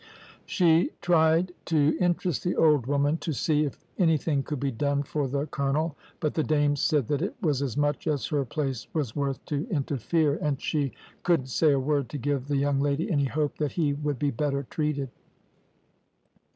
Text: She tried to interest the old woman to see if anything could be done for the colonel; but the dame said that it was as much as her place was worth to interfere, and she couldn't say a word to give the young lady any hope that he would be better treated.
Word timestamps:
She 0.47 0.89
tried 0.99 1.51
to 1.65 1.95
interest 1.99 2.43
the 2.43 2.55
old 2.55 2.87
woman 2.87 3.17
to 3.17 3.33
see 3.33 3.65
if 3.65 3.85
anything 3.99 4.41
could 4.41 4.59
be 4.59 4.71
done 4.71 5.03
for 5.03 5.27
the 5.27 5.45
colonel; 5.45 5.95
but 6.19 6.33
the 6.33 6.41
dame 6.43 6.75
said 6.75 7.07
that 7.09 7.21
it 7.21 7.35
was 7.39 7.61
as 7.61 7.77
much 7.77 8.07
as 8.07 8.25
her 8.29 8.43
place 8.43 8.87
was 8.95 9.15
worth 9.15 9.45
to 9.45 9.67
interfere, 9.69 10.37
and 10.41 10.59
she 10.59 10.91
couldn't 11.21 11.49
say 11.49 11.71
a 11.71 11.79
word 11.79 12.09
to 12.09 12.17
give 12.17 12.47
the 12.47 12.57
young 12.57 12.79
lady 12.79 13.11
any 13.11 13.25
hope 13.25 13.59
that 13.59 13.73
he 13.73 13.93
would 13.93 14.17
be 14.17 14.31
better 14.31 14.63
treated. 14.63 15.09